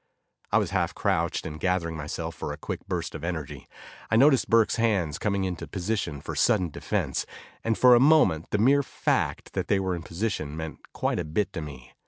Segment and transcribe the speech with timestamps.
[0.51, 3.67] I was half crouched and gathering myself for a quick burst of energy.
[4.09, 7.27] I noticed Burke's hands coming into position for sudden defense,
[7.63, 11.23] and for a moment the mere fact that they were in position meant quite a
[11.23, 11.91] bit to me.